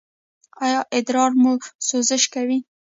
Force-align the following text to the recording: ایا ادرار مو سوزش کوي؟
ایا 0.63 0.79
ادرار 0.97 1.31
مو 1.41 1.53
سوزش 1.87 2.23
کوي؟ 2.33 2.57